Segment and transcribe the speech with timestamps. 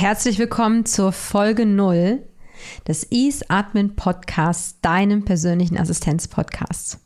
[0.00, 2.26] Herzlich willkommen zur Folge 0
[2.88, 7.00] des Ease Admin Podcasts, deinem persönlichen Assistenzpodcasts.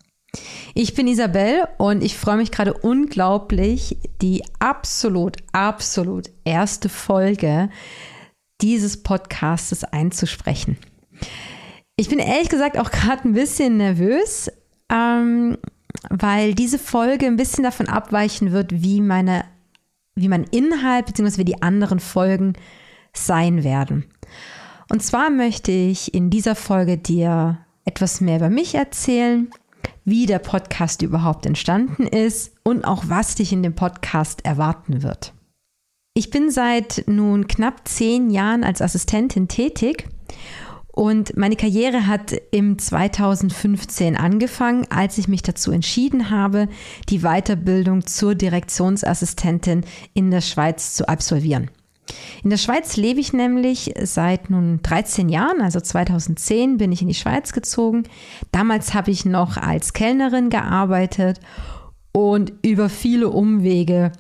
[0.75, 7.69] Ich bin Isabel und ich freue mich gerade unglaublich, die absolut, absolut erste Folge
[8.61, 10.79] dieses Podcastes einzusprechen.
[11.97, 14.53] Ich bin ehrlich gesagt auch gerade ein bisschen nervös,
[14.89, 15.59] ähm,
[16.11, 19.47] weil diese Folge ein bisschen davon abweichen wird, wie meine,
[20.15, 21.39] wie mein Inhalt bzw.
[21.39, 22.53] wie die anderen Folgen
[23.15, 24.05] sein werden.
[24.91, 29.51] Und zwar möchte ich in dieser Folge dir etwas mehr über mich erzählen,
[30.05, 35.33] wie der Podcast überhaupt entstanden ist und auch was dich in dem Podcast erwarten wird.
[36.15, 40.07] Ich bin seit nun knapp zehn Jahren als Assistentin tätig
[40.95, 46.69] und meine Karriere hat im 2015 angefangen, als ich mich dazu entschieden habe,
[47.09, 51.69] die Weiterbildung zur Direktionsassistentin in der Schweiz zu absolvieren.
[52.43, 57.09] In der Schweiz lebe ich nämlich seit nun 13 Jahren, also 2010 bin ich in
[57.09, 58.05] die Schweiz gezogen.
[58.53, 61.41] Damals habe ich noch als Kellnerin gearbeitet
[62.13, 64.13] und über viele Umwege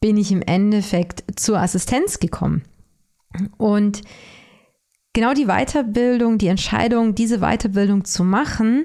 [0.00, 2.62] bin ich im Endeffekt zur Assistenz gekommen.
[3.56, 4.02] Und
[5.12, 8.84] genau die Weiterbildung, die Entscheidung, diese Weiterbildung zu machen,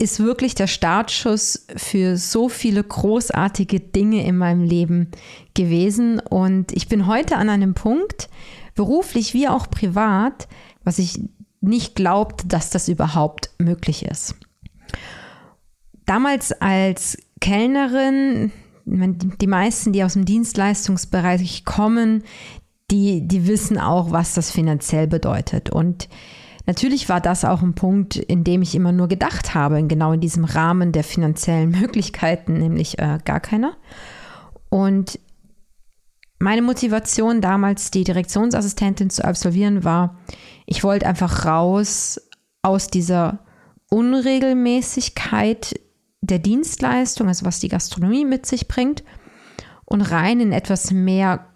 [0.00, 5.10] ist wirklich der Startschuss für so viele großartige Dinge in meinem Leben
[5.54, 6.20] gewesen.
[6.20, 8.30] Und ich bin heute an einem Punkt,
[8.74, 10.48] beruflich wie auch privat,
[10.84, 11.20] was ich
[11.60, 14.36] nicht glaubte, dass das überhaupt möglich ist.
[16.06, 18.52] Damals als Kellnerin,
[18.86, 22.24] die meisten, die aus dem Dienstleistungsbereich kommen,
[22.90, 25.68] die, die wissen auch, was das finanziell bedeutet.
[25.68, 26.08] Und
[26.66, 30.20] Natürlich war das auch ein Punkt, in dem ich immer nur gedacht habe, genau in
[30.20, 33.76] diesem Rahmen der finanziellen Möglichkeiten, nämlich äh, gar keiner.
[34.68, 35.18] Und
[36.38, 40.18] meine Motivation damals, die Direktionsassistentin zu absolvieren, war,
[40.66, 42.20] ich wollte einfach raus
[42.62, 43.40] aus dieser
[43.90, 45.78] Unregelmäßigkeit
[46.22, 49.04] der Dienstleistung, also was die Gastronomie mit sich bringt,
[49.84, 51.46] und rein in etwas mehr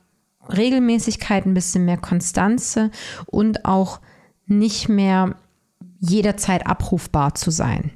[0.49, 2.91] Regelmäßigkeit, ein bisschen mehr Konstanze
[3.27, 4.01] und auch
[4.47, 5.37] nicht mehr
[5.99, 7.93] jederzeit abrufbar zu sein.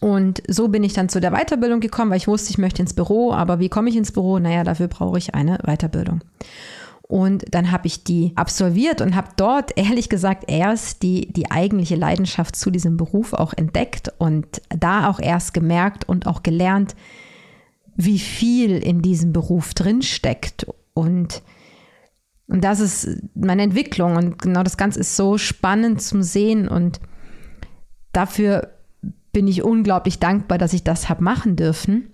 [0.00, 2.94] Und so bin ich dann zu der Weiterbildung gekommen, weil ich wusste, ich möchte ins
[2.94, 4.38] Büro, aber wie komme ich ins Büro?
[4.38, 6.22] Naja, dafür brauche ich eine Weiterbildung.
[7.12, 11.96] Und dann habe ich die absolviert und habe dort ehrlich gesagt erst die, die eigentliche
[11.96, 16.94] Leidenschaft zu diesem Beruf auch entdeckt und da auch erst gemerkt und auch gelernt,
[17.96, 21.42] wie viel in diesem Beruf drinsteckt und
[22.52, 27.00] und das ist meine Entwicklung und genau das Ganze ist so spannend zum Sehen und
[28.12, 28.74] dafür
[29.32, 32.10] bin ich unglaublich dankbar, dass ich das habe machen dürfen.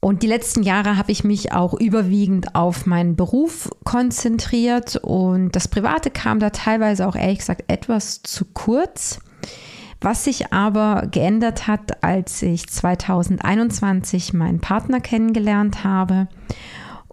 [0.00, 5.68] Und die letzten Jahre habe ich mich auch überwiegend auf meinen Beruf konzentriert und das
[5.68, 9.20] Private kam da teilweise auch ehrlich gesagt etwas zu kurz.
[10.00, 16.28] Was sich aber geändert hat, als ich 2021 meinen Partner kennengelernt habe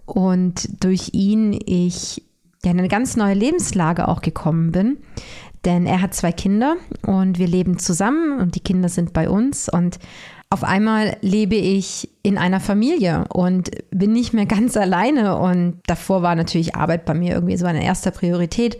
[0.06, 2.22] und durch ihn ich
[2.64, 4.98] ja, in eine ganz neue Lebenslage auch gekommen bin.
[5.64, 6.76] Denn er hat zwei Kinder
[7.06, 9.98] und wir leben zusammen und die Kinder sind bei uns und
[10.50, 16.22] auf einmal lebe ich in einer Familie und bin nicht mehr ganz alleine und davor
[16.22, 18.78] war natürlich Arbeit bei mir irgendwie so eine erste Priorität.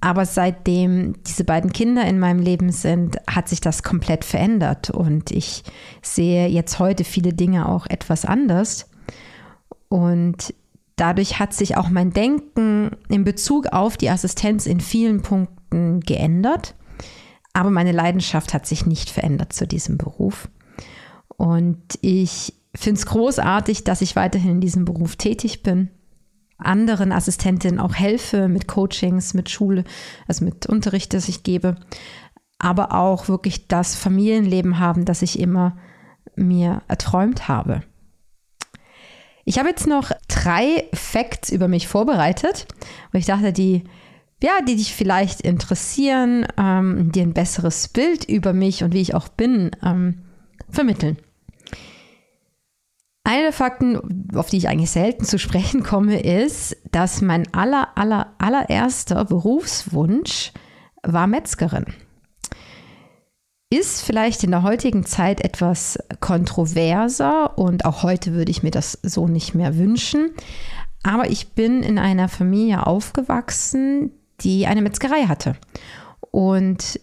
[0.00, 5.30] Aber seitdem diese beiden Kinder in meinem Leben sind, hat sich das komplett verändert und
[5.30, 5.64] ich
[6.00, 8.88] sehe jetzt heute viele Dinge auch etwas anders.
[9.92, 10.54] Und
[10.96, 16.74] dadurch hat sich auch mein Denken in Bezug auf die Assistenz in vielen Punkten geändert.
[17.52, 20.48] Aber meine Leidenschaft hat sich nicht verändert zu diesem Beruf.
[21.28, 25.90] Und ich finde es großartig, dass ich weiterhin in diesem Beruf tätig bin,
[26.56, 29.84] anderen Assistentinnen auch helfe mit Coachings, mit Schule,
[30.26, 31.76] also mit Unterricht, das ich gebe,
[32.56, 35.76] aber auch wirklich das Familienleben haben, das ich immer
[36.34, 37.82] mir erträumt habe.
[39.44, 42.66] Ich habe jetzt noch drei Facts über mich vorbereitet,
[43.12, 43.84] wo ich dachte, die,
[44.42, 49.14] ja, die dich vielleicht interessieren, ähm, dir ein besseres Bild über mich und wie ich
[49.14, 50.22] auch bin ähm,
[50.68, 51.18] vermitteln.
[53.24, 57.96] Eine der Fakten, auf die ich eigentlich selten zu sprechen komme, ist, dass mein aller,
[57.96, 60.52] aller, allererster Berufswunsch
[61.02, 61.86] war Metzgerin.
[63.72, 68.98] Ist vielleicht in der heutigen Zeit etwas kontroverser und auch heute würde ich mir das
[69.02, 70.32] so nicht mehr wünschen.
[71.02, 74.10] Aber ich bin in einer Familie aufgewachsen,
[74.42, 75.56] die eine Metzgerei hatte.
[76.30, 77.00] Und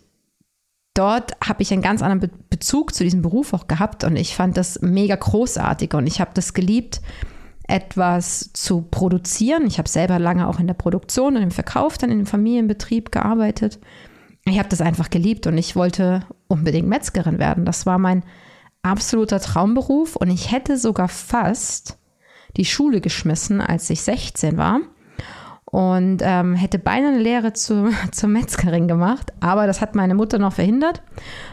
[0.94, 4.36] dort habe ich einen ganz anderen Be Bezug zu diesem Beruf auch gehabt und ich
[4.36, 7.02] fand das mega großartig und ich habe das geliebt,
[7.68, 9.66] etwas zu produzieren.
[9.66, 13.12] Ich habe selber lange auch in der Produktion und im Verkauf dann in dem Familienbetrieb
[13.12, 13.80] gearbeitet.
[14.46, 17.66] Ich habe das einfach geliebt und ich wollte unbedingt Metzgerin werden.
[17.66, 18.24] Das war mein
[18.82, 21.98] absoluter Traumberuf und ich hätte sogar fast
[22.58, 24.80] die Schule geschmissen, als ich 16 war
[25.72, 30.40] und ähm, hätte beinahe eine Lehre zu, zur Metzgerin gemacht, aber das hat meine Mutter
[30.40, 31.04] noch verhindert.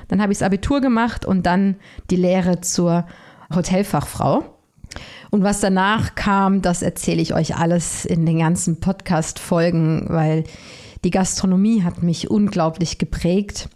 [0.08, 1.76] Dann habe ich das Abitur gemacht und dann
[2.10, 3.06] die Lehre zur
[3.54, 4.44] Hotelfachfrau.
[5.30, 10.44] Und was danach kam, das erzähle ich euch alles in den ganzen Podcast-Folgen, weil
[11.04, 13.68] die Gastronomie hat mich unglaublich geprägt,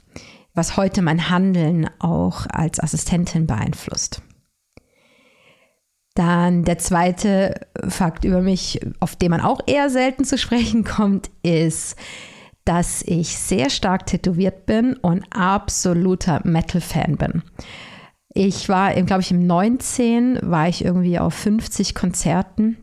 [0.54, 4.22] was heute mein Handeln auch als Assistentin beeinflusst.
[6.14, 11.30] Dann der zweite Fakt über mich, auf den man auch eher selten zu sprechen kommt,
[11.42, 11.96] ist,
[12.64, 17.42] dass ich sehr stark tätowiert bin und absoluter Metal-Fan bin.
[18.32, 22.76] Ich war, glaube ich, im 19 war ich irgendwie auf 50 Konzerten.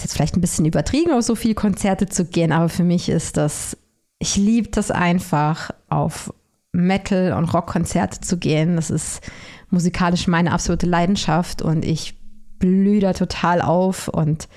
[0.00, 3.10] Ist jetzt vielleicht ein bisschen übertrieben, auf so viele Konzerte zu gehen, aber für mich
[3.10, 3.76] ist das,
[4.18, 6.32] ich liebe das einfach, auf
[6.72, 8.76] Metal- und Rockkonzerte zu gehen.
[8.76, 9.20] Das ist
[9.68, 12.18] musikalisch meine absolute Leidenschaft und ich
[12.58, 14.48] blühe da total auf und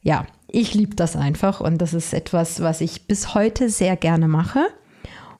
[0.00, 4.28] ja, ich liebe das einfach und das ist etwas, was ich bis heute sehr gerne
[4.28, 4.64] mache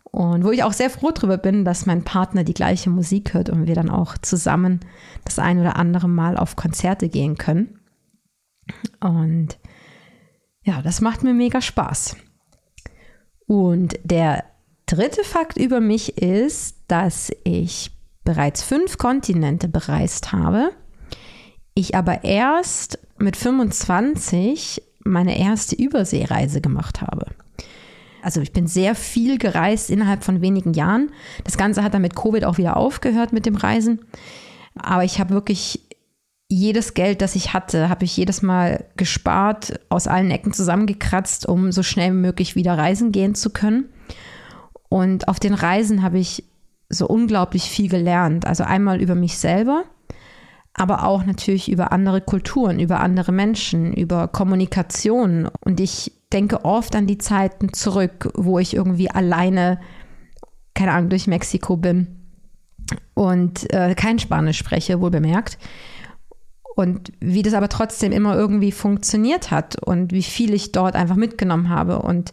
[0.02, 3.50] und wo ich auch sehr froh darüber bin, dass mein Partner die gleiche Musik hört
[3.50, 4.81] und wir dann auch zusammen
[5.25, 7.77] das ein oder andere Mal auf Konzerte gehen können.
[9.00, 9.59] Und
[10.62, 12.17] ja, das macht mir mega Spaß.
[13.47, 14.44] Und der
[14.87, 17.91] dritte Fakt über mich ist, dass ich
[18.25, 20.73] bereits fünf Kontinente bereist habe
[21.79, 27.26] ich aber erst mit 25 meine erste Überseereise gemacht habe.
[28.21, 31.12] Also ich bin sehr viel gereist innerhalb von wenigen Jahren.
[31.44, 34.00] Das Ganze hat dann mit Covid auch wieder aufgehört mit dem Reisen.
[34.75, 35.88] Aber ich habe wirklich
[36.49, 41.73] jedes Geld, das ich hatte, habe ich jedes Mal gespart, aus allen Ecken zusammengekratzt, um
[41.73, 43.91] so schnell wie möglich wieder reisen gehen zu können.
[44.89, 46.45] Und auf den Reisen habe ich
[46.89, 48.47] so unglaublich viel gelernt.
[48.47, 49.85] Also einmal über mich selber,
[50.73, 55.50] aber auch natürlich über andere Kulturen, über andere Menschen, über Kommunikation.
[55.61, 59.81] Und ich denke oft an die Zeiten zurück, wo ich irgendwie alleine,
[60.73, 62.06] keine Ahnung, durch Mexiko bin
[63.12, 65.59] und äh, kein Spanisch spreche, wohl bemerkt.
[66.78, 71.16] Und wie das aber trotzdem immer irgendwie funktioniert hat und wie viel ich dort einfach
[71.16, 72.02] mitgenommen habe.
[72.02, 72.30] Und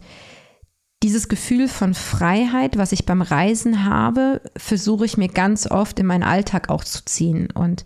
[1.02, 6.06] dieses Gefühl von Freiheit, was ich beim Reisen habe, versuche ich mir ganz oft in
[6.06, 7.48] meinen Alltag auch zu ziehen.
[7.50, 7.84] Und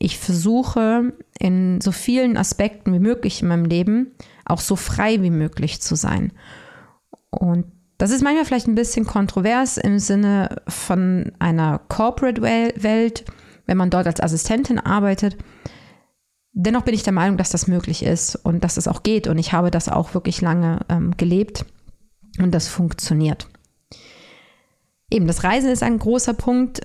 [0.00, 5.30] ich versuche in so vielen Aspekten wie möglich in meinem Leben auch so frei wie
[5.30, 6.32] möglich zu sein.
[7.30, 7.66] Und
[7.98, 13.24] das ist manchmal vielleicht ein bisschen kontrovers im Sinne von einer Corporate-Welt,
[13.68, 15.36] wenn man dort als Assistentin arbeitet.
[16.52, 19.28] Dennoch bin ich der Meinung, dass das möglich ist und dass es auch geht.
[19.28, 21.64] Und ich habe das auch wirklich lange ähm, gelebt
[22.40, 23.46] und das funktioniert.
[25.10, 26.80] Eben, das Reisen ist ein großer Punkt,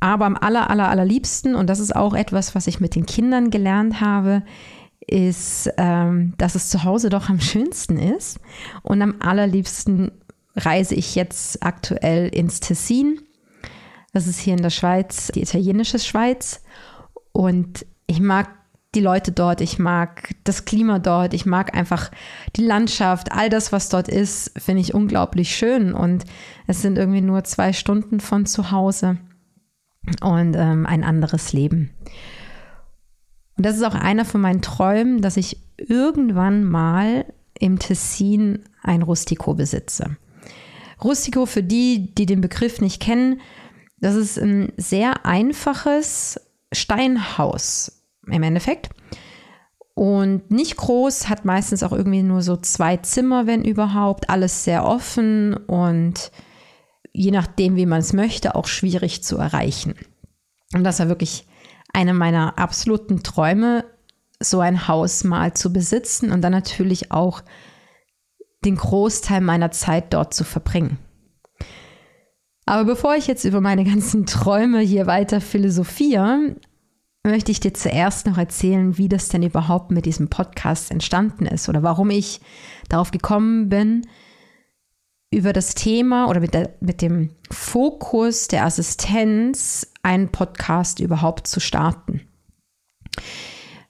[0.00, 3.50] aber am aller, aller, allerliebsten, und das ist auch etwas, was ich mit den Kindern
[3.50, 4.42] gelernt habe,
[5.00, 8.38] ist, ähm, dass es zu Hause doch am schönsten ist.
[8.82, 10.12] Und am allerliebsten
[10.54, 13.20] reise ich jetzt aktuell ins Tessin.
[14.12, 16.62] Das ist hier in der Schweiz, die italienische Schweiz.
[17.32, 18.48] Und ich mag
[18.94, 22.10] die Leute dort, ich mag das Klima dort, ich mag einfach
[22.56, 25.92] die Landschaft, all das, was dort ist, finde ich unglaublich schön.
[25.92, 26.24] Und
[26.66, 29.18] es sind irgendwie nur zwei Stunden von zu Hause
[30.22, 31.90] und ähm, ein anderes Leben.
[33.56, 37.26] Und das ist auch einer von meinen Träumen, dass ich irgendwann mal
[37.58, 40.16] im Tessin ein Rustico besitze.
[41.02, 43.40] Rustico, für die, die den Begriff nicht kennen,
[44.00, 46.40] das ist ein sehr einfaches
[46.72, 48.90] Steinhaus im Endeffekt.
[49.94, 54.30] Und nicht groß, hat meistens auch irgendwie nur so zwei Zimmer, wenn überhaupt.
[54.30, 56.30] Alles sehr offen und
[57.12, 59.94] je nachdem, wie man es möchte, auch schwierig zu erreichen.
[60.72, 61.48] Und das war wirklich
[61.92, 63.84] eine meiner absoluten Träume,
[64.40, 67.42] so ein Haus mal zu besitzen und dann natürlich auch
[68.64, 70.98] den Großteil meiner Zeit dort zu verbringen.
[72.68, 76.54] Aber bevor ich jetzt über meine ganzen Träume hier weiter philosophiere,
[77.26, 81.70] möchte ich dir zuerst noch erzählen, wie das denn überhaupt mit diesem Podcast entstanden ist
[81.70, 82.42] oder warum ich
[82.90, 84.06] darauf gekommen bin,
[85.30, 91.60] über das Thema oder mit, der, mit dem Fokus der Assistenz einen Podcast überhaupt zu
[91.60, 92.20] starten.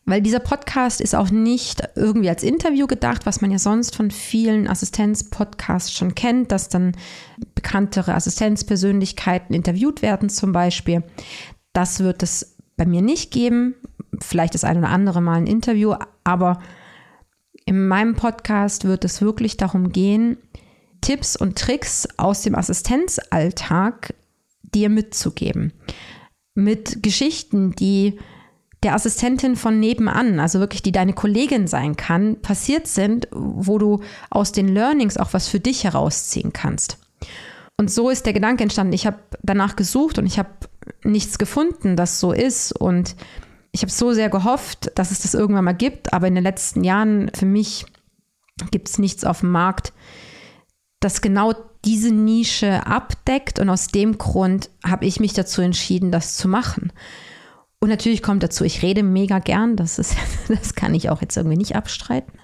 [0.09, 4.11] Weil dieser Podcast ist auch nicht irgendwie als Interview gedacht, was man ja sonst von
[4.11, 6.93] vielen Assistenz-Podcasts schon kennt, dass dann
[7.59, 11.03] bekanntere Assistenzpersönlichkeiten interviewt werden zum Beispiel.
[11.73, 13.75] Das wird es bei mir nicht geben.
[14.21, 16.61] Vielleicht das ein oder andere Mal ein Interview, aber
[17.67, 20.37] in meinem Podcast wird es wirklich darum gehen,
[21.01, 24.15] Tipps und Tricks aus dem Assistenzalltag
[24.63, 25.73] dir mitzugeben.
[26.55, 28.21] Mit Geschichten, die
[28.85, 34.01] der Assistentin von nebenan, also wirklich die deine Kollegin sein kann, passiert sind, wo du
[34.31, 36.99] aus den Learnings auch was für dich herausziehen kannst.
[37.79, 38.93] Und so ist der Gedanke entstanden.
[38.93, 40.51] Ich habe danach gesucht und ich habe
[41.05, 42.73] nichts gefunden, das so ist.
[42.73, 43.15] Und
[43.71, 46.13] ich habe so sehr gehofft, dass es das irgendwann mal gibt.
[46.13, 47.87] Aber in den letzten Jahren für mich
[48.73, 49.93] gibt es nichts auf dem Markt,
[50.99, 51.55] das genau
[51.85, 53.61] diese Nische abdeckt.
[53.61, 56.93] Und aus dem Grund habe ich mich dazu entschieden, das zu machen.
[57.79, 60.17] Und natürlich kommt dazu, ich rede mega gern, das, ist,
[60.49, 62.41] das kann ich auch jetzt irgendwie nicht abstreiten.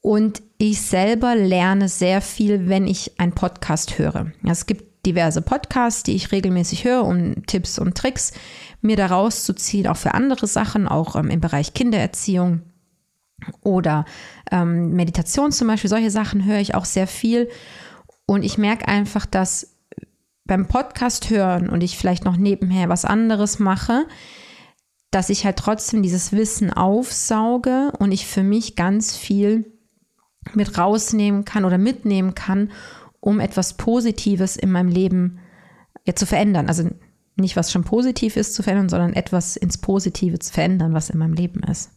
[0.00, 4.32] Und ich selber lerne sehr viel, wenn ich einen Podcast höre.
[4.44, 8.32] Es gibt diverse Podcasts, die ich regelmäßig höre, um Tipps und Tricks
[8.80, 12.62] mir daraus zu ziehen, auch für andere Sachen, auch ähm, im Bereich Kindererziehung
[13.60, 14.04] oder
[14.50, 15.90] ähm, Meditation zum Beispiel.
[15.90, 17.48] Solche Sachen höre ich auch sehr viel.
[18.26, 19.76] Und ich merke einfach, dass
[20.44, 24.06] beim Podcast hören und ich vielleicht noch nebenher was anderes mache,
[25.10, 29.75] dass ich halt trotzdem dieses Wissen aufsauge und ich für mich ganz viel
[30.54, 32.70] mit rausnehmen kann oder mitnehmen kann,
[33.20, 35.38] um etwas Positives in meinem Leben
[36.06, 36.68] ja, zu verändern.
[36.68, 36.88] Also
[37.36, 41.18] nicht, was schon positiv ist, zu verändern, sondern etwas ins Positive zu verändern, was in
[41.18, 41.90] meinem Leben ist.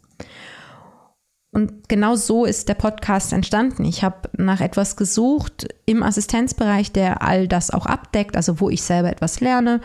[1.51, 3.86] Und genau so ist der Podcast entstanden.
[3.86, 8.84] Ich habe nach etwas gesucht im Assistenzbereich, der all das auch abdeckt, also wo ich
[8.84, 9.82] selber etwas lerne,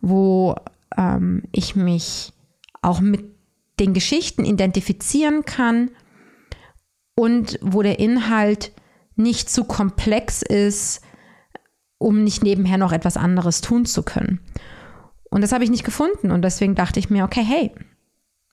[0.00, 0.56] wo
[0.96, 2.32] ähm, ich mich
[2.82, 3.24] auch mit
[3.78, 5.90] den Geschichten identifizieren kann
[7.18, 8.70] und wo der Inhalt
[9.16, 11.02] nicht zu komplex ist,
[11.98, 14.38] um nicht nebenher noch etwas anderes tun zu können.
[15.28, 17.72] Und das habe ich nicht gefunden und deswegen dachte ich mir, okay, hey,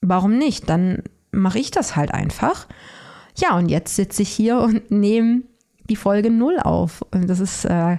[0.01, 0.67] warum nicht?
[0.67, 2.67] Dann mache ich das halt einfach.
[3.37, 5.43] Ja, und jetzt sitze ich hier und nehme
[5.87, 7.03] die Folge 0 auf.
[7.11, 7.97] Und das ist äh,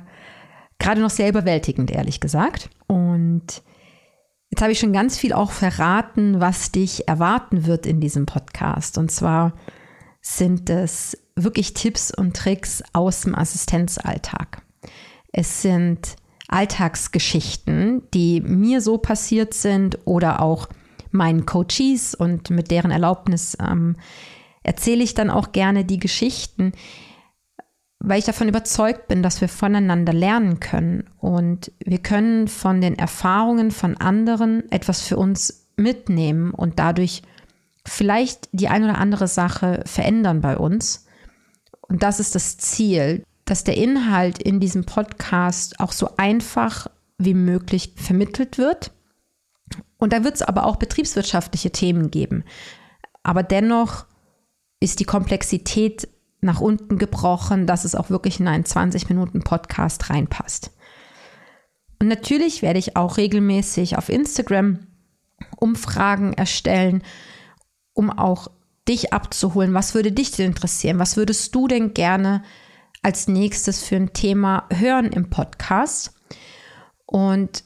[0.81, 2.71] gerade noch sehr überwältigend, ehrlich gesagt.
[2.89, 3.63] Und
[4.51, 8.99] jetzt habe ich schon ganz viel auch verraten, was dich erwarten wird in diesem Podcast.
[8.99, 9.53] Und zwar
[10.27, 14.61] sind es wirklich Tipps und Tricks aus dem Assistenzalltag.
[15.33, 16.17] Es sind
[16.49, 20.69] Alltagsgeschichten, die mir so passiert sind oder auch
[21.13, 23.95] meinen Coaches und mit deren Erlaubnis ähm,
[24.65, 26.73] erzähle ich dann auch gerne die Geschichten,
[28.01, 32.99] weil ich davon überzeugt bin, dass wir voneinander lernen können und wir können von den
[32.99, 37.23] Erfahrungen von anderen etwas für uns mitnehmen und dadurch
[37.87, 41.07] vielleicht die ein oder andere Sache verändern bei uns.
[41.81, 46.89] Und das ist das Ziel, dass der Inhalt in diesem Podcast auch so einfach
[47.19, 48.93] wie möglich vermittelt wird
[49.99, 52.45] und da wird es aber auch betriebswirtschaftliche Themen geben.
[53.23, 54.07] Aber dennoch
[54.81, 56.09] ist die Komplexität
[56.41, 60.71] nach unten gebrochen, dass es auch wirklich in einen 20-Minuten-Podcast reinpasst.
[61.99, 64.87] Und natürlich werde ich auch regelmäßig auf Instagram
[65.57, 67.03] Umfragen erstellen,
[67.97, 68.49] um auch
[68.87, 69.75] dich abzuholen.
[69.75, 70.99] Was würde dich denn interessieren?
[70.99, 72.43] Was würdest du denn gerne
[73.03, 76.15] als nächstes für ein Thema hören im Podcast?
[77.07, 77.65] Und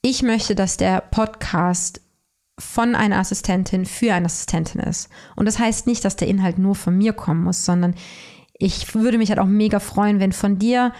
[0.00, 2.00] ich möchte, dass der Podcast
[2.58, 5.08] von einer Assistentin für eine Assistentin ist.
[5.36, 7.94] Und das heißt nicht, dass der Inhalt nur von mir kommen muss, sondern
[8.54, 10.92] ich würde mich halt auch mega freuen, wenn von dir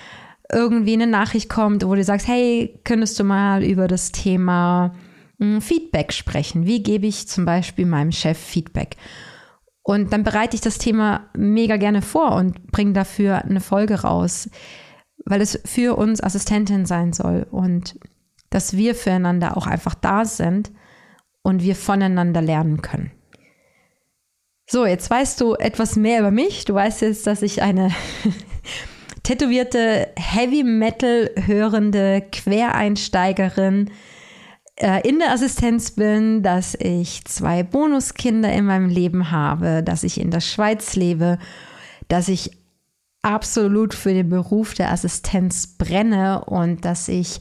[0.50, 4.94] irgendwie eine Nachricht kommt, wo du sagst, hey, könntest du mal über das Thema
[5.60, 6.66] Feedback sprechen?
[6.66, 8.96] Wie gebe ich zum Beispiel meinem Chef Feedback?
[9.82, 14.48] Und dann bereite ich das Thema mega gerne vor und bringe dafür eine Folge raus,
[15.24, 17.46] weil es für uns Assistentin sein soll.
[17.50, 17.98] Und
[18.50, 20.70] dass wir füreinander auch einfach da sind
[21.42, 23.10] und wir voneinander lernen können.
[24.70, 26.64] So, jetzt weißt du etwas mehr über mich.
[26.64, 27.90] Du weißt jetzt, dass ich eine
[29.24, 33.90] tätowierte, Heavy Metal hörende Quereinsteigerin äh,
[34.82, 40.30] in der Assistenz bin, dass ich zwei Bonuskinder in meinem Leben habe, dass ich in
[40.30, 41.38] der Schweiz lebe,
[42.08, 42.50] dass ich
[43.22, 47.40] absolut für den Beruf der Assistenz brenne und dass ich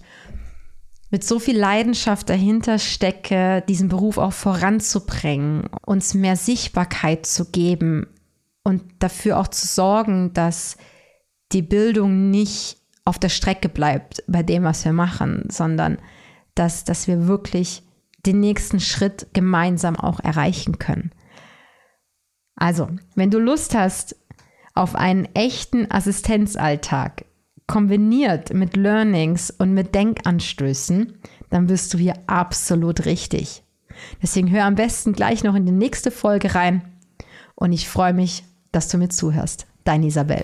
[1.09, 8.07] mit so viel Leidenschaft dahinter stecke, diesen Beruf auch voranzubringen, uns mehr Sichtbarkeit zu geben
[8.63, 10.77] und dafür auch zu sorgen, dass
[11.51, 15.97] die Bildung nicht auf der Strecke bleibt bei dem, was wir machen, sondern
[16.55, 17.83] dass, dass wir wirklich
[18.25, 21.11] den nächsten Schritt gemeinsam auch erreichen können.
[22.55, 24.15] Also, wenn du Lust hast
[24.73, 27.25] auf einen echten Assistenzalltag,
[27.67, 31.17] kombiniert mit Learnings und mit Denkanstößen,
[31.49, 33.63] dann bist du hier absolut richtig.
[34.21, 36.83] Deswegen hör am besten gleich noch in die nächste Folge rein
[37.55, 39.67] und ich freue mich, dass du mir zuhörst.
[39.83, 40.43] Deine Isabel.